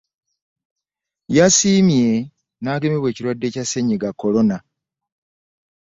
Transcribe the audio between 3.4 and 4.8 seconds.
kya ssennyiga Corona.